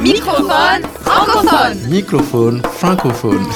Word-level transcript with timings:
Microphone 0.00 0.82
francophone. 1.02 1.78
Microphone 1.90 2.62
francophone. 2.72 3.46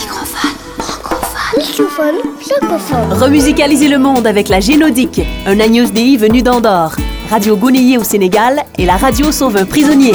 Microphone 1.56 2.16
francophone. 2.38 3.12
Remusicaliser 3.18 3.88
le 3.88 3.98
monde 3.98 4.26
avec 4.26 4.50
la 4.50 4.60
Génodique, 4.60 5.22
un 5.46 5.58
agneau 5.58 5.86
DI 5.86 6.18
venu 6.18 6.42
d'Andorre. 6.42 6.96
Radio 7.30 7.56
Gounayé 7.56 7.96
au 7.96 8.04
Sénégal 8.04 8.62
et 8.76 8.84
la 8.84 8.98
radio 8.98 9.32
sauve 9.32 9.56
un 9.56 9.64
prisonnier. 9.64 10.12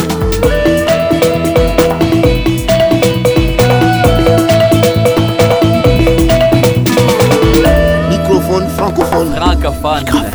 Microphone 8.07 8.67
francophone. 8.69 9.33
Francophone. 9.33 10.05
Francophone. 10.05 10.28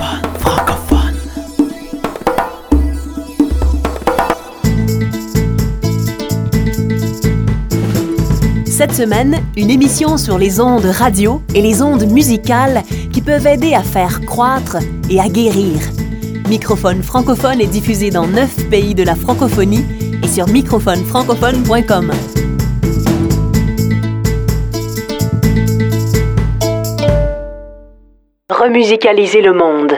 Cette 8.86 9.08
semaine, 9.08 9.38
une 9.56 9.70
émission 9.70 10.18
sur 10.18 10.36
les 10.36 10.61
ondes 10.61 10.84
radio 10.84 11.40
et 11.54 11.62
les 11.62 11.80
ondes 11.80 12.04
musicales 12.04 12.82
qui 13.14 13.22
peuvent 13.22 13.46
aider 13.46 13.72
à 13.72 13.82
faire 13.82 14.20
croître 14.20 14.76
et 15.08 15.18
à 15.20 15.29
guérir. 15.30 15.80
Microphone 16.50 17.02
francophone 17.02 17.62
est 17.62 17.66
diffusé 17.66 18.10
dans 18.10 18.26
neuf 18.26 18.68
pays 18.68 18.94
de 18.94 19.02
la 19.02 19.14
francophonie 19.14 19.86
et 20.22 20.29
sur 20.29 20.46
microphonefrancophone.com. 20.48 22.12
Remusicaliser 28.50 29.40
le 29.40 29.54
monde. 29.54 29.94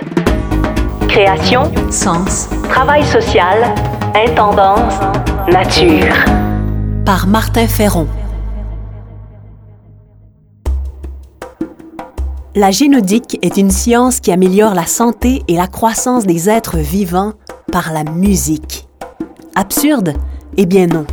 Création, 1.09 1.73
sens, 1.91 2.49
travail 2.71 3.05
social, 3.05 3.75
intendance, 4.15 4.95
nature. 5.49 6.15
Par 7.05 7.27
Martin 7.27 7.67
Ferron. 7.67 8.07
La 12.59 12.71
génodique 12.71 13.39
est 13.43 13.59
une 13.59 13.71
science 13.71 14.19
qui 14.19 14.33
améliore 14.33 14.73
la 14.73 14.87
santé 14.87 15.43
et 15.47 15.57
la 15.57 15.67
croissance 15.67 16.25
des 16.25 16.49
êtres 16.49 16.79
vivants 16.79 17.35
par 17.71 17.93
la 17.93 18.03
musique. 18.03 18.89
Absurde? 19.55 20.15
Eh 20.57 20.65
bien 20.65 20.87
non. 20.87 21.05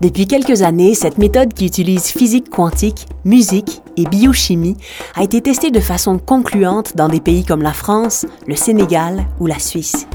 Depuis 0.00 0.26
quelques 0.26 0.62
années, 0.62 0.94
cette 0.94 1.18
méthode 1.18 1.52
qui 1.52 1.66
utilise 1.66 2.06
physique 2.06 2.48
quantique, 2.48 3.04
musique 3.26 3.82
et 3.98 4.04
biochimie 4.06 4.78
a 5.16 5.22
été 5.22 5.42
testée 5.42 5.70
de 5.70 5.80
façon 5.80 6.16
concluante 6.16 6.96
dans 6.96 7.10
des 7.10 7.20
pays 7.20 7.44
comme 7.44 7.60
la 7.60 7.74
France, 7.74 8.24
le 8.46 8.56
Sénégal 8.56 9.26
ou 9.38 9.46
la 9.46 9.58
Suisse. 9.58 10.06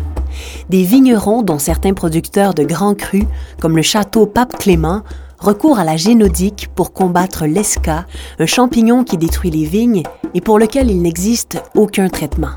Des 0.70 0.82
vignerons, 0.82 1.44
dont 1.44 1.60
certains 1.60 1.94
producteurs 1.94 2.56
de 2.56 2.64
grands 2.64 2.96
crus, 2.96 3.26
comme 3.62 3.76
le 3.76 3.84
château 3.84 4.26
Pape 4.26 4.58
Clément, 4.58 5.04
recourent 5.42 5.80
à 5.80 5.84
la 5.84 5.98
génodique 5.98 6.70
pour 6.76 6.94
combattre 6.94 7.46
l'esca, 7.46 8.06
un 8.40 8.46
champignon 8.46 9.04
qui 9.04 9.18
détruit 9.18 9.52
les 9.52 9.66
vignes 9.66 10.04
et 10.34 10.42
pour 10.42 10.60
lequel 10.60 10.90
il 10.90 11.02
n'existe 11.02 11.62
aucun 11.76 12.08
traitement. 12.08 12.52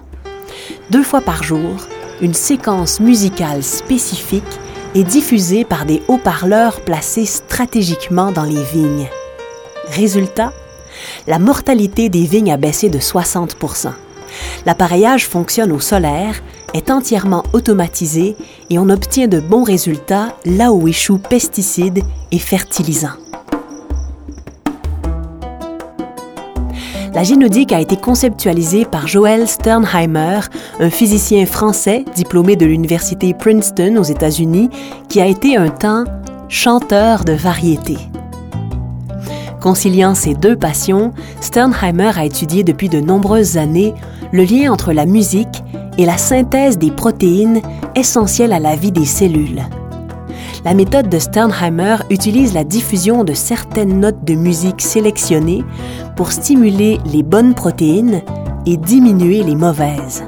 Deux 0.90 1.02
fois 1.02 1.20
par 1.20 1.42
jour, 1.42 1.86
une 2.20 2.34
séquence 2.34 3.00
musicale 3.00 3.62
spécifique 3.62 4.44
est 4.94 5.02
diffusée 5.02 5.64
par 5.64 5.86
des 5.86 6.02
haut-parleurs 6.08 6.80
placés 6.82 7.27
stratégiquement 7.27 8.30
dans 8.30 8.44
les 8.44 8.62
vignes. 8.62 9.08
Résultat, 9.88 10.52
la 11.27 11.38
mortalité 11.38 12.08
des 12.08 12.24
vignes 12.24 12.52
a 12.52 12.56
baissé 12.56 12.88
de 12.90 13.00
60 13.00 13.56
L'appareillage 14.66 15.27
fonctionne 15.27 15.72
au 15.72 15.80
solaire, 15.80 16.42
est 16.74 16.90
entièrement 16.90 17.44
automatisé 17.52 18.36
et 18.68 18.78
on 18.78 18.88
obtient 18.90 19.28
de 19.28 19.40
bons 19.40 19.62
résultats 19.62 20.36
là 20.44 20.72
où 20.72 20.88
échouent 20.88 21.18
pesticides 21.18 22.02
et 22.32 22.38
fertilisants. 22.38 23.16
La 27.14 27.22
génodique 27.22 27.72
a 27.72 27.78
été 27.78 27.96
conceptualisée 27.96 28.84
par 28.84 29.06
Joel 29.06 29.46
Sternheimer, 29.46 30.40
un 30.80 30.90
physicien 30.90 31.46
français 31.46 32.05
diplômé 32.17 32.56
de 32.56 32.67
l'université 32.67 33.34
Princeton 33.34 33.96
aux 33.98 34.02
États-Unis, 34.02 34.68
qui 35.08 35.20
a 35.20 35.27
été 35.27 35.56
un 35.56 35.68
temps 35.68 36.02
chanteur 36.48 37.24
de 37.24 37.33
variété. 37.33 37.96
Conciliant 39.64 40.14
ces 40.14 40.35
deux 40.35 40.57
passions, 40.57 41.14
Sternheimer 41.41 42.11
a 42.19 42.27
étudié 42.27 42.64
depuis 42.64 42.91
de 42.91 43.01
nombreuses 43.01 43.57
années 43.57 43.95
le 44.30 44.45
lien 44.45 44.70
entre 44.70 44.92
la 44.92 45.07
musique 45.07 45.64
et 45.97 46.05
la 46.05 46.19
synthèse 46.19 46.77
des 46.77 46.91
protéines 46.91 47.63
essentielles 47.97 48.53
à 48.53 48.58
la 48.58 48.77
vie 48.77 48.92
des 48.92 49.07
cellules. 49.07 49.63
La 50.67 50.74
méthode 50.74 51.08
de 51.08 51.19
Sternheimer 51.19 51.97
utilise 52.11 52.53
la 52.53 52.63
diffusion 52.63 53.24
de 53.24 53.33
certaines 53.33 54.01
notes 54.01 54.23
de 54.23 54.35
musique 54.35 54.83
sélectionnées 54.83 55.64
pour 56.14 56.33
stimuler 56.33 57.01
les 57.07 57.23
bonnes 57.23 57.55
protéines 57.55 58.20
et 58.67 58.77
diminuer 58.77 59.42
les 59.42 59.57
mauvaises. 59.57 60.24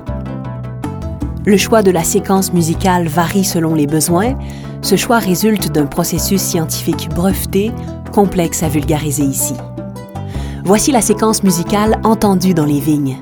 Le 1.44 1.58
choix 1.58 1.82
de 1.82 1.90
la 1.90 2.04
séquence 2.04 2.54
musicale 2.54 3.06
varie 3.06 3.44
selon 3.44 3.74
les 3.74 3.86
besoins. 3.86 4.34
Ce 4.80 4.96
choix 4.96 5.18
résulte 5.18 5.70
d'un 5.70 5.86
processus 5.86 6.40
scientifique 6.40 7.10
breveté, 7.14 7.70
complexe 8.10 8.62
à 8.62 8.68
vulgariser 8.68 9.24
ici. 9.24 9.54
Voici 10.64 10.92
la 10.92 11.00
séquence 11.00 11.42
musicale 11.42 12.00
entendue 12.02 12.54
dans 12.54 12.64
les 12.64 12.80
vignes. 12.80 13.18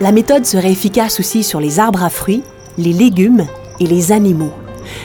La 0.00 0.12
méthode 0.12 0.46
serait 0.46 0.70
efficace 0.70 1.18
aussi 1.18 1.42
sur 1.42 1.58
les 1.58 1.80
arbres 1.80 2.04
à 2.04 2.10
fruits, 2.10 2.44
les 2.76 2.92
légumes 2.92 3.46
et 3.80 3.86
les 3.86 4.12
animaux. 4.12 4.52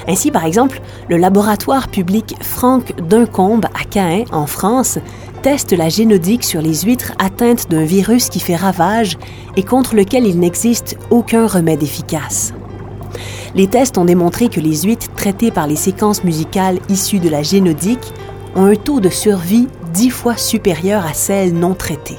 Ainsi, 0.08 0.30
par 0.30 0.46
exemple, 0.46 0.82
le 1.10 1.18
laboratoire 1.18 1.88
public 1.88 2.36
Franck 2.42 2.94
Duncombe 3.02 3.66
à 3.66 3.92
Caen, 3.92 4.26
en 4.32 4.46
France, 4.46 5.00
teste 5.42 5.74
la 5.74 5.90
génodique 5.90 6.44
sur 6.44 6.62
les 6.62 6.82
huîtres 6.82 7.14
atteintes 7.20 7.70
d'un 7.70 7.84
virus 7.84 8.30
qui 8.30 8.40
fait 8.40 8.56
ravage 8.56 9.18
et 9.58 9.64
contre 9.64 9.96
lequel 9.96 10.26
il 10.26 10.40
n'existe 10.40 10.98
aucun 11.10 11.48
remède 11.48 11.84
efficace. 11.84 12.54
Les 13.56 13.68
tests 13.68 14.00
ont 14.00 14.06
démontré 14.06 14.50
que 14.50 14.60
les 14.60 14.82
huîtres 14.82 15.14
traitées 15.16 15.52
par 15.52 15.68
les 15.68 15.76
séquences 15.76 16.24
musicales 16.24 16.80
issues 16.90 17.20
de 17.20 17.30
la 17.30 17.44
génodique 17.44 18.14
ont 18.56 18.66
un 18.66 18.76
taux 18.76 19.00
de 19.00 19.10
survie 19.10 19.68
dix 19.94 20.10
fois 20.10 20.38
supérieur 20.38 21.06
à 21.06 21.14
celles 21.14 21.54
non 21.54 21.76
traitées. 21.76 22.18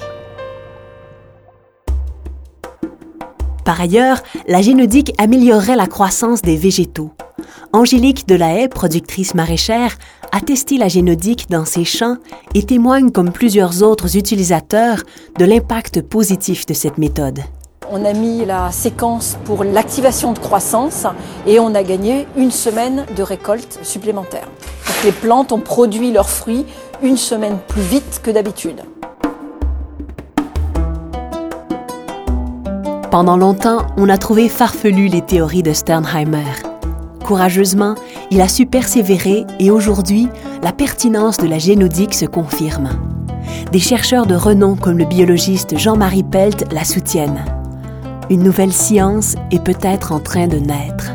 Par 3.64 3.80
ailleurs, 3.80 4.22
la 4.46 4.62
génodique 4.62 5.12
améliorerait 5.18 5.74
la 5.74 5.86
croissance 5.86 6.42
des 6.42 6.56
végétaux. 6.56 7.10
Angélique 7.72 8.28
Delahaye, 8.28 8.68
productrice 8.68 9.34
maraîchère, 9.34 9.96
a 10.30 10.40
testé 10.40 10.78
la 10.78 10.86
génodique 10.86 11.46
dans 11.50 11.64
ses 11.64 11.84
champs 11.84 12.18
et 12.54 12.62
témoigne, 12.62 13.10
comme 13.10 13.32
plusieurs 13.32 13.82
autres 13.82 14.16
utilisateurs, 14.16 15.02
de 15.38 15.44
l'impact 15.44 16.02
positif 16.02 16.66
de 16.66 16.74
cette 16.74 16.98
méthode. 16.98 17.40
On 17.96 18.04
a 18.04 18.12
mis 18.12 18.44
la 18.44 18.72
séquence 18.72 19.38
pour 19.44 19.62
l'activation 19.62 20.32
de 20.32 20.40
croissance 20.40 21.06
et 21.46 21.60
on 21.60 21.76
a 21.76 21.84
gagné 21.84 22.26
une 22.36 22.50
semaine 22.50 23.06
de 23.16 23.22
récolte 23.22 23.78
supplémentaire. 23.84 24.48
Les 25.04 25.12
plantes 25.12 25.52
ont 25.52 25.60
produit 25.60 26.10
leurs 26.10 26.28
fruits 26.28 26.66
une 27.04 27.16
semaine 27.16 27.56
plus 27.68 27.82
vite 27.82 28.20
que 28.20 28.32
d'habitude. 28.32 28.82
Pendant 33.12 33.36
longtemps, 33.36 33.86
on 33.96 34.08
a 34.08 34.18
trouvé 34.18 34.48
farfelu 34.48 35.06
les 35.06 35.22
théories 35.22 35.62
de 35.62 35.72
Sternheimer. 35.72 36.50
Courageusement, 37.24 37.94
il 38.32 38.40
a 38.40 38.48
su 38.48 38.66
persévérer 38.66 39.44
et 39.60 39.70
aujourd'hui, 39.70 40.28
la 40.64 40.72
pertinence 40.72 41.36
de 41.36 41.46
la 41.46 41.60
génodique 41.60 42.14
se 42.14 42.26
confirme. 42.26 42.88
Des 43.70 43.78
chercheurs 43.78 44.26
de 44.26 44.34
renom 44.34 44.74
comme 44.74 44.98
le 44.98 45.04
biologiste 45.04 45.78
Jean-Marie 45.78 46.24
Pelt 46.24 46.64
la 46.72 46.82
soutiennent. 46.82 47.53
Une 48.30 48.42
nouvelle 48.42 48.72
science 48.72 49.34
est 49.50 49.62
peut-être 49.62 50.10
en 50.12 50.18
train 50.18 50.46
de 50.46 50.56
naître. 50.56 51.12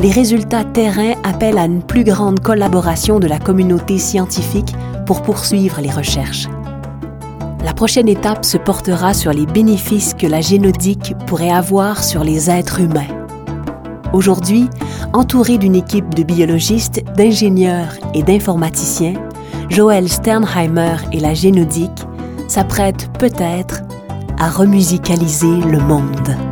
Les 0.00 0.12
résultats 0.12 0.62
terrain 0.62 1.14
appellent 1.24 1.58
à 1.58 1.64
une 1.64 1.82
plus 1.82 2.04
grande 2.04 2.38
collaboration 2.38 3.18
de 3.18 3.26
la 3.26 3.40
communauté 3.40 3.98
scientifique 3.98 4.72
pour 5.04 5.22
poursuivre 5.22 5.80
les 5.80 5.90
recherches. 5.90 6.46
La 7.64 7.74
prochaine 7.74 8.08
étape 8.08 8.44
se 8.44 8.56
portera 8.56 9.14
sur 9.14 9.32
les 9.32 9.46
bénéfices 9.46 10.14
que 10.14 10.28
la 10.28 10.40
génodique 10.40 11.14
pourrait 11.26 11.50
avoir 11.50 12.04
sur 12.04 12.22
les 12.22 12.48
êtres 12.50 12.80
humains. 12.80 13.08
Aujourd'hui, 14.12 14.68
entouré 15.12 15.58
d'une 15.58 15.74
équipe 15.74 16.14
de 16.14 16.22
biologistes, 16.22 17.02
d'ingénieurs 17.16 17.94
et 18.14 18.22
d'informaticiens, 18.22 19.14
Joël 19.70 20.08
Sternheimer 20.08 20.96
et 21.12 21.18
la 21.18 21.34
génodique 21.34 22.06
s'apprêtent 22.46 23.10
peut-être 23.18 23.61
à 24.42 24.50
remusicaliser 24.50 25.60
le 25.60 25.78
monde. 25.78 26.51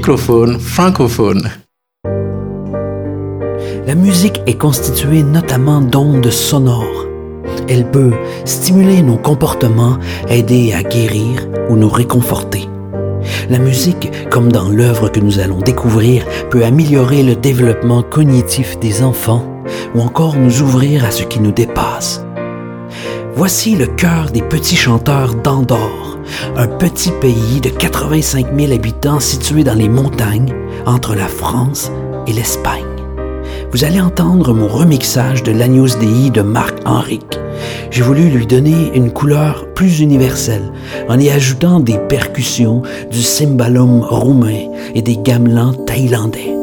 Microphone 0.00 0.58
francophone. 0.58 1.50
La 3.86 3.94
musique 3.94 4.40
est 4.46 4.56
constituée 4.56 5.22
notamment 5.22 5.82
d'ondes 5.82 6.30
sonores. 6.30 7.06
Elle 7.68 7.84
peut 7.90 8.14
stimuler 8.46 9.02
nos 9.02 9.18
comportements, 9.18 9.98
aider 10.30 10.72
à 10.72 10.82
guérir 10.82 11.46
ou 11.68 11.76
nous 11.76 11.90
réconforter. 11.90 12.66
La 13.50 13.58
musique, 13.58 14.10
comme 14.30 14.50
dans 14.50 14.70
l'œuvre 14.70 15.10
que 15.10 15.20
nous 15.20 15.38
allons 15.38 15.60
découvrir, 15.60 16.24
peut 16.48 16.64
améliorer 16.64 17.22
le 17.22 17.36
développement 17.36 18.02
cognitif 18.02 18.78
des 18.78 19.02
enfants 19.02 19.44
ou 19.94 20.00
encore 20.00 20.36
nous 20.36 20.62
ouvrir 20.62 21.04
à 21.04 21.10
ce 21.10 21.24
qui 21.24 21.40
nous 21.40 21.52
dépasse. 21.52 22.24
Voici 23.40 23.74
le 23.74 23.86
cœur 23.86 24.30
des 24.30 24.42
petits 24.42 24.76
chanteurs 24.76 25.34
d'Andorre, 25.34 26.18
un 26.58 26.66
petit 26.66 27.10
pays 27.22 27.62
de 27.62 27.70
85 27.70 28.48
000 28.54 28.70
habitants 28.70 29.18
situé 29.18 29.64
dans 29.64 29.72
les 29.72 29.88
montagnes 29.88 30.54
entre 30.84 31.14
la 31.14 31.26
France 31.26 31.90
et 32.26 32.34
l'Espagne. 32.34 32.84
Vous 33.72 33.82
allez 33.82 33.98
entendre 33.98 34.52
mon 34.52 34.68
remixage 34.68 35.42
de 35.42 35.52
l'Agnus 35.52 35.96
Dei 35.96 36.28
de 36.28 36.42
Marc 36.42 36.80
Henrique. 36.84 37.38
J'ai 37.90 38.02
voulu 38.02 38.28
lui 38.28 38.46
donner 38.46 38.90
une 38.94 39.10
couleur 39.10 39.72
plus 39.72 40.00
universelle 40.00 40.70
en 41.08 41.18
y 41.18 41.30
ajoutant 41.30 41.80
des 41.80 41.96
percussions, 41.96 42.82
du 43.10 43.22
cymbalum 43.22 44.02
roumain 44.02 44.68
et 44.94 45.00
des 45.00 45.16
gamelans 45.16 45.72
thaïlandais. 45.72 46.59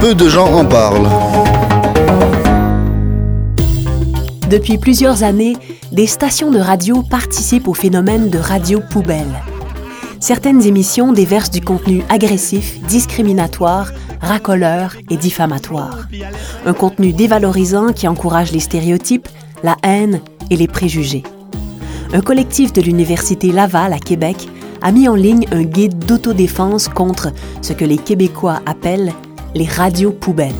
Peu 0.00 0.14
de 0.14 0.28
gens 0.28 0.52
en 0.52 0.64
parlent. 0.64 1.08
Depuis 4.50 4.78
plusieurs 4.78 5.22
années, 5.22 5.56
des 5.92 6.08
stations 6.08 6.50
de 6.50 6.58
radio 6.58 7.04
participent 7.08 7.68
au 7.68 7.74
phénomène 7.74 8.30
de 8.30 8.38
radio 8.38 8.80
poubelle. 8.90 9.42
Certaines 10.18 10.66
émissions 10.66 11.12
déversent 11.12 11.52
du 11.52 11.60
contenu 11.60 12.02
agressif, 12.08 12.80
discriminatoire, 12.88 13.92
racoleur 14.20 14.96
et 15.08 15.16
diffamatoire. 15.16 16.08
Un 16.66 16.72
contenu 16.72 17.12
dévalorisant 17.12 17.92
qui 17.92 18.08
encourage 18.08 18.50
les 18.50 18.60
stéréotypes, 18.60 19.28
la 19.62 19.76
haine 19.84 20.20
et 20.50 20.56
les 20.56 20.66
préjugés. 20.66 21.22
un 22.12 22.22
collectif 22.22 22.72
de 22.72 22.80
l'Université 22.80 23.52
Laval 23.52 23.92
à 23.92 23.98
Québec 23.98 24.48
a 24.82 24.92
mis 24.92 25.08
en 25.08 25.14
ligne 25.14 25.46
un 25.52 25.62
guide 25.62 25.98
d'autodéfense 26.04 26.88
contre 26.88 27.32
ce 27.62 27.72
que 27.72 27.84
les 27.84 27.98
Québécois 27.98 28.60
appellent 28.66 29.12
les 29.54 29.66
radios 29.66 30.12
poubelles. 30.12 30.54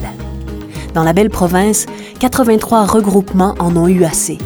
Dans 0.93 1.03
la 1.03 1.13
belle 1.13 1.29
province, 1.29 1.85
83 2.19 2.85
regroupements 2.85 3.55
en 3.59 3.75
ont 3.75 3.87
eu 3.87 4.03
assez. 4.03 4.37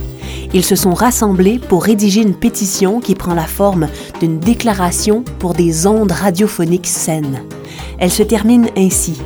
Ils 0.54 0.64
se 0.64 0.76
sont 0.76 0.94
rassemblés 0.94 1.58
pour 1.58 1.84
rédiger 1.84 2.22
une 2.22 2.36
pétition 2.36 3.00
qui 3.00 3.16
prend 3.16 3.34
la 3.34 3.48
forme 3.48 3.88
d'une 4.20 4.40
déclaration 4.40 5.24
pour 5.40 5.54
des 5.56 5.88
ondes 5.88 6.12
radiophoniques 6.12 6.88
saines. 6.88 7.42
Elle 7.98 8.12
se 8.12 8.24
termine 8.24 8.68
ainsi. 8.78 9.20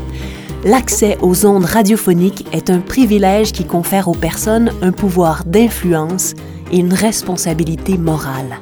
L'accès 0.63 1.17
aux 1.21 1.45
ondes 1.45 1.65
radiophoniques 1.65 2.47
est 2.53 2.69
un 2.69 2.79
privilège 2.79 3.51
qui 3.51 3.65
confère 3.65 4.07
aux 4.07 4.13
personnes 4.13 4.71
un 4.81 4.91
pouvoir 4.91 5.43
d'influence 5.45 6.33
et 6.71 6.77
une 6.77 6.93
responsabilité 6.93 7.97
morale. 7.97 8.57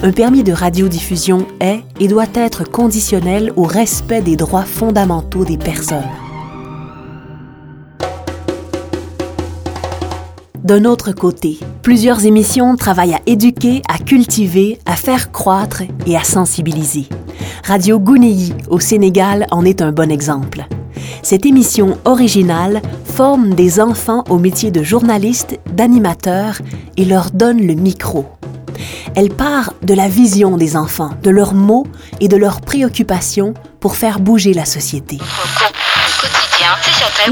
Un 0.00 0.12
permis 0.12 0.44
de 0.44 0.52
radiodiffusion 0.52 1.48
est 1.58 1.80
et 1.98 2.06
doit 2.06 2.28
être 2.34 2.62
conditionnel 2.62 3.52
au 3.56 3.64
respect 3.64 4.22
des 4.22 4.36
droits 4.36 4.62
fondamentaux 4.64 5.44
des 5.44 5.58
personnes. 5.58 6.06
D'un 10.62 10.84
autre 10.84 11.10
côté, 11.10 11.58
plusieurs 11.82 12.26
émissions 12.26 12.76
travaillent 12.76 13.14
à 13.14 13.20
éduquer, 13.26 13.82
à 13.88 13.98
cultiver, 13.98 14.78
à 14.86 14.94
faire 14.94 15.32
croître 15.32 15.82
et 16.06 16.16
à 16.16 16.22
sensibiliser. 16.22 17.06
Radio 17.64 17.98
Gounéi 17.98 18.54
au 18.68 18.78
Sénégal 18.78 19.46
en 19.50 19.64
est 19.64 19.82
un 19.82 19.90
bon 19.90 20.12
exemple. 20.12 20.64
Cette 21.22 21.44
émission 21.44 21.98
originale 22.04 22.82
forme 23.04 23.54
des 23.54 23.80
enfants 23.80 24.22
au 24.30 24.38
métier 24.38 24.70
de 24.70 24.84
journaliste, 24.84 25.58
d'animateur 25.72 26.60
et 26.96 27.04
leur 27.04 27.32
donne 27.32 27.66
le 27.66 27.74
micro. 27.74 28.26
Elle 29.14 29.30
part 29.30 29.72
de 29.82 29.94
la 29.94 30.08
vision 30.08 30.56
des 30.56 30.76
enfants, 30.76 31.10
de 31.22 31.30
leurs 31.30 31.54
mots 31.54 31.86
et 32.20 32.28
de 32.28 32.36
leurs 32.36 32.60
préoccupations 32.60 33.54
pour 33.80 33.96
faire 33.96 34.20
bouger 34.20 34.54
la 34.54 34.64
société. 34.64 35.18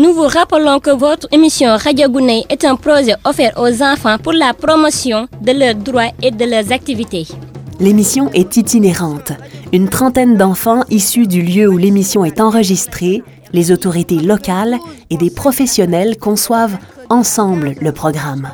Nous 0.00 0.12
vous 0.12 0.26
rappelons 0.26 0.78
que 0.80 0.90
votre 0.90 1.26
émission 1.32 1.76
Radio 1.76 2.08
Gouné 2.08 2.44
est 2.48 2.64
un 2.64 2.76
projet 2.76 3.14
offert 3.24 3.52
aux 3.56 3.82
enfants 3.82 4.18
pour 4.18 4.32
la 4.32 4.52
promotion 4.52 5.28
de 5.40 5.52
leurs 5.52 5.74
droits 5.74 6.12
et 6.22 6.30
de 6.30 6.44
leurs 6.44 6.72
activités. 6.72 7.26
L'émission 7.80 8.30
est 8.32 8.56
itinérante. 8.56 9.32
Une 9.72 9.88
trentaine 9.88 10.36
d'enfants 10.36 10.82
issus 10.90 11.26
du 11.26 11.42
lieu 11.42 11.68
où 11.68 11.76
l'émission 11.76 12.24
est 12.24 12.40
enregistrée, 12.40 13.22
les 13.52 13.70
autorités 13.70 14.18
locales 14.18 14.76
et 15.10 15.16
des 15.16 15.30
professionnels 15.30 16.16
conçoivent 16.18 16.78
ensemble 17.10 17.74
le 17.80 17.92
programme. 17.92 18.50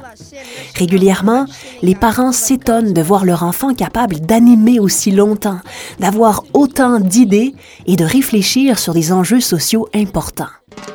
Régulièrement, 0.76 1.46
les 1.82 1.94
parents 1.94 2.32
s'étonnent 2.32 2.92
de 2.92 3.02
voir 3.02 3.24
leur 3.24 3.42
enfant 3.42 3.74
capable 3.74 4.20
d'animer 4.20 4.80
aussi 4.80 5.10
longtemps, 5.10 5.60
d'avoir 6.00 6.44
autant 6.54 7.00
d'idées 7.00 7.54
et 7.86 7.96
de 7.96 8.04
réfléchir 8.04 8.78
sur 8.78 8.94
des 8.94 9.12
enjeux 9.12 9.40
sociaux 9.40 9.88
importants. 9.94 10.50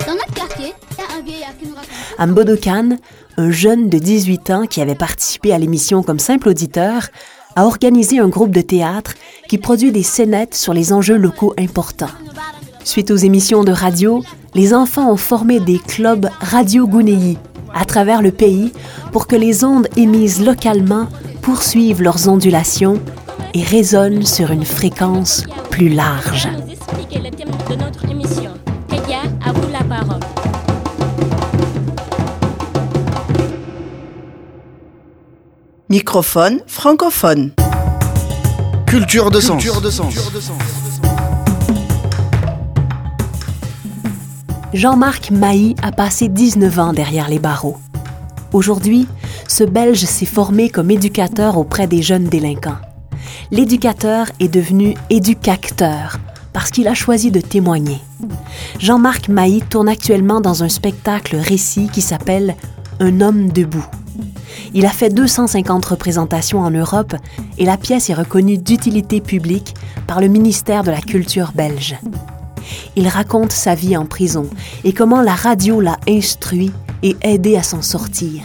Dans 0.05 0.13
notre 0.13 0.33
quartier, 0.33 0.73
il 0.91 0.97
y 0.97 1.01
a 1.01 1.17
un 1.17 1.21
vieillard 1.21 1.57
qui 1.59 1.67
nous 1.67 1.75
raconte. 1.75 1.89
Ambodokan, 2.19 2.97
un 3.37 3.51
jeune 3.51 3.89
de 3.89 3.99
18 3.99 4.49
ans 4.49 4.65
qui 4.65 4.81
avait 4.81 4.95
participé 4.95 5.53
à 5.53 5.59
l'émission 5.59 6.03
comme 6.03 6.19
simple 6.19 6.49
auditeur, 6.49 7.09
a 7.55 7.65
organisé 7.65 8.19
un 8.19 8.27
groupe 8.27 8.51
de 8.51 8.61
théâtre 8.61 9.13
qui 9.49 9.57
produit 9.57 9.91
des 9.91 10.03
scénettes 10.03 10.55
sur 10.55 10.73
les 10.73 10.93
enjeux 10.93 11.17
locaux 11.17 11.53
importants. 11.57 12.11
Suite 12.83 13.11
aux 13.11 13.17
émissions 13.17 13.63
de 13.63 13.71
radio, 13.71 14.23
les 14.55 14.73
enfants 14.73 15.11
ont 15.11 15.17
formé 15.17 15.59
des 15.59 15.77
clubs 15.77 16.29
Radio 16.39 16.87
Gounéi 16.87 17.37
à 17.73 17.85
travers 17.85 18.21
le 18.21 18.31
pays 18.31 18.71
pour 19.11 19.27
que 19.27 19.35
les 19.35 19.63
ondes 19.63 19.87
émises 19.95 20.43
localement 20.43 21.07
poursuivent 21.41 22.01
leurs 22.01 22.27
ondulations 22.27 22.99
et 23.53 23.63
résonnent 23.63 24.25
sur 24.25 24.51
une 24.51 24.65
fréquence 24.65 25.43
plus 25.69 25.89
large. 25.89 26.49
De. 27.69 27.77
Microphone 35.89 36.59
francophone. 36.67 37.51
Culture 38.85 39.31
de 39.31 39.39
sens. 39.39 39.63
Jean-Marc 44.73 45.31
Mailly 45.31 45.75
a 45.81 45.93
passé 45.93 46.27
19 46.27 46.79
ans 46.79 46.91
derrière 46.91 47.29
les 47.29 47.39
barreaux. 47.39 47.77
Aujourd'hui, 48.51 49.07
ce 49.47 49.63
Belge 49.63 50.03
s'est 50.03 50.25
formé 50.25 50.69
comme 50.69 50.91
éducateur 50.91 51.57
auprès 51.57 51.87
des 51.87 52.01
jeunes 52.01 52.25
délinquants. 52.25 52.75
L'éducateur 53.49 54.27
est 54.41 54.49
devenu 54.49 54.95
éducacteur 55.09 56.17
parce 56.51 56.69
qu'il 56.69 56.89
a 56.89 56.93
choisi 56.93 57.31
de 57.31 57.39
témoigner. 57.39 57.99
Jean-Marc 58.79 59.29
Mailly 59.29 59.61
tourne 59.61 59.87
actuellement 59.87 60.41
dans 60.41 60.63
un 60.63 60.69
spectacle 60.69 61.37
récit 61.37 61.87
qui 61.87 62.01
s'appelle 62.01 62.55
Un 62.99 63.21
homme 63.21 63.49
debout. 63.49 63.85
Il 64.73 64.85
a 64.85 64.89
fait 64.89 65.09
250 65.09 65.85
représentations 65.85 66.59
en 66.59 66.71
Europe 66.71 67.15
et 67.57 67.63
la 67.63 67.77
pièce 67.77 68.09
est 68.09 68.15
reconnue 68.15 68.57
d'utilité 68.57 69.21
publique 69.21 69.75
par 70.07 70.19
le 70.19 70.27
ministère 70.27 70.83
de 70.83 70.91
la 70.91 70.99
Culture 70.99 71.53
belge. 71.55 71.95
Il 72.95 73.07
raconte 73.07 73.51
sa 73.51 73.75
vie 73.75 73.97
en 73.97 74.05
prison 74.05 74.49
et 74.83 74.93
comment 74.93 75.21
la 75.21 75.35
radio 75.35 75.81
l'a 75.81 75.97
instruit 76.07 76.71
et 77.03 77.15
aidé 77.21 77.57
à 77.57 77.63
s'en 77.63 77.81
sortir. 77.81 78.43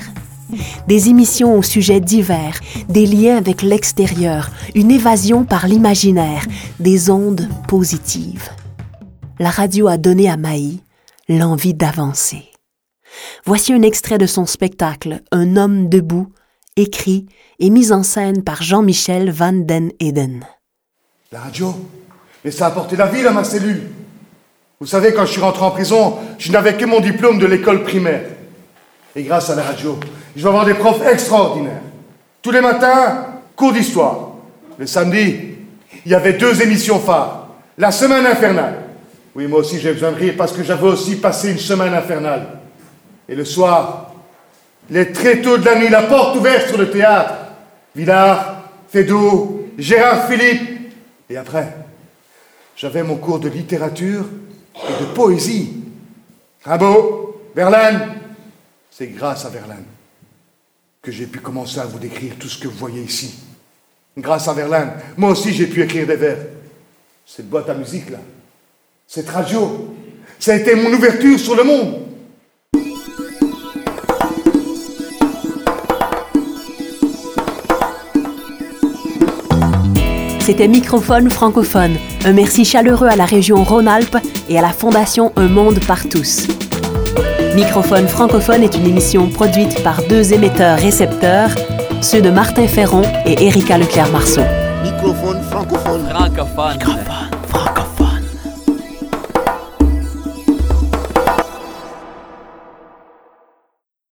Des 0.87 1.09
émissions 1.09 1.57
au 1.57 1.63
sujet 1.63 2.01
divers, 2.01 2.61
des 2.89 3.07
liens 3.07 3.37
avec 3.37 3.63
l'extérieur, 3.63 4.51
une 4.75 4.91
évasion 4.91 5.45
par 5.45 5.67
l'imaginaire, 5.67 6.45
des 6.79 7.11
ondes 7.11 7.49
positives. 7.69 8.51
La 9.39 9.51
radio 9.51 9.89
a 9.89 9.97
donné 9.97 10.29
à 10.29 10.37
Maï 10.37 10.81
l'envie 11.29 11.75
d'avancer. 11.75 12.45
Voici 13.45 13.73
un 13.73 13.83
extrait 13.83 14.19
de 14.19 14.27
son 14.27 14.47
spectacle 14.47 15.23
Un 15.33 15.57
homme 15.57 15.89
debout, 15.89 16.29
écrit 16.77 17.27
et 17.59 17.71
mis 17.71 17.93
en 17.93 18.03
scène 18.03 18.43
par 18.43 18.63
Jean-Michel 18.63 19.31
Van 19.31 19.53
den 19.53 19.91
Eden. 20.01 20.45
La 21.31 21.41
radio 21.41 21.75
Mais 22.45 22.51
ça 22.51 22.67
a 22.67 22.69
apporté 22.69 22.97
la 22.97 23.07
vie 23.07 23.27
à 23.27 23.33
ma 23.33 23.45
cellule. 23.45 23.89
Vous 24.83 24.89
savez, 24.89 25.15
quand 25.15 25.25
je 25.27 25.31
suis 25.31 25.41
rentré 25.41 25.65
en 25.65 25.71
prison, 25.71 26.19
je 26.41 26.51
n'avais 26.51 26.77
que 26.77 26.85
mon 26.85 26.99
diplôme 26.99 27.39
de 27.39 27.47
l'école 27.47 27.85
primaire. 27.85 28.25
Et 29.15 29.23
grâce 29.23 29.49
à 29.49 29.55
la 29.55 29.63
radio, 29.63 29.97
je 30.35 30.43
vais 30.43 30.49
avoir 30.49 30.65
des 30.65 30.75
profs 30.75 31.07
extraordinaires. 31.07 31.83
Tous 32.43 32.51
les 32.51 32.61
matins, 32.61 33.27
cours 33.55 33.73
d'histoire. 33.73 34.31
Le 34.79 34.89
samedi, 34.89 35.37
il 36.05 36.11
y 36.11 36.17
avait 36.17 36.33
deux 36.33 36.61
émissions 36.63 36.99
phares. 36.99 37.47
La 37.79 37.93
semaine 37.93 38.27
infernale. 38.27 38.81
Oui, 39.37 39.47
moi 39.47 39.61
aussi 39.61 39.79
j'ai 39.79 39.93
besoin 39.93 40.11
de 40.11 40.17
rire 40.17 40.35
parce 40.37 40.51
que 40.51 40.65
j'avais 40.65 40.89
aussi 40.89 41.15
passé 41.15 41.53
une 41.53 41.59
semaine 41.59 41.95
infernale. 41.95 42.49
Et 43.29 43.37
le 43.37 43.45
soir, 43.45 44.13
les 44.91 45.13
tréteaux 45.13 45.59
de 45.59 45.65
la 45.65 45.77
nuit, 45.79 45.91
la 45.91 46.03
porte 46.03 46.35
ouverte 46.35 46.67
sur 46.67 46.79
le 46.79 46.91
théâtre. 46.91 47.35
Villard, 47.95 48.65
Fédot, 48.89 49.65
Gérard 49.79 50.27
Philippe. 50.27 50.93
Et 51.31 51.37
après, 51.37 51.69
j'avais 52.75 53.05
mon 53.05 53.15
cours 53.15 53.39
de 53.39 53.49
littérature 53.49 54.25
et 54.77 55.01
de 55.01 55.07
poésie. 55.15 55.83
Rimbaud, 56.65 57.51
Verlaine? 57.55 58.21
C'est 58.91 59.09
grâce 59.09 59.45
à 59.45 59.49
Verlaine 59.49 59.85
que 61.01 61.11
j'ai 61.11 61.27
pu 61.27 61.41
commencer 61.41 61.81
à 61.81 61.85
vous 61.85 61.99
décrire 61.99 62.35
tout 62.39 62.49
ce 62.49 62.59
que 62.59 62.69
vous 62.69 62.79
voyez 62.79 63.03
ici. 63.03 63.35
Grâce 64.17 64.47
à 64.47 64.53
Verlaine, 64.53 64.93
moi 65.17 65.31
aussi 65.31 65.53
j'ai 65.53 65.67
pu 65.67 65.83
écrire 65.83 66.07
des 66.07 66.17
vers. 66.17 66.39
Cette 67.27 67.49
boîte 67.49 67.69
à 67.71 67.75
musique 67.75 68.11
là, 68.11 68.19
cette 69.07 69.29
radio, 69.29 69.95
ça 70.39 70.53
a 70.53 70.57
été 70.57 70.75
mon 70.75 70.93
ouverture 70.93 71.39
sur 71.39 71.57
le 71.57 71.65
monde. 71.65 72.02
C'était 80.45 80.67
Microphone 80.67 81.31
francophone. 81.31 81.97
Un 82.25 82.33
merci 82.33 82.65
chaleureux 82.65 83.07
à 83.07 83.15
la 83.15 83.27
région 83.27 83.63
Rhône-Alpes 83.63 84.17
et 84.49 84.59
à 84.59 84.61
la 84.61 84.71
Fondation 84.71 85.31
Un 85.37 85.47
Monde 85.47 85.79
par 85.87 86.09
tous. 86.09 86.49
Microphone 87.55 88.09
francophone 88.09 88.65
est 88.65 88.75
une 88.75 88.87
émission 88.87 89.29
produite 89.29 89.85
par 89.85 90.03
deux 90.09 90.33
émetteurs-récepteurs, 90.33 91.51
ceux 92.01 92.21
de 92.21 92.31
Martin 92.31 92.67
Ferron 92.67 93.03
et 93.25 93.47
Erika 93.47 93.79
Leclerc-Marceau. 93.79 94.43
Microphone 94.83 95.41
francophone. 95.43 96.09
Francophone. 96.09 97.02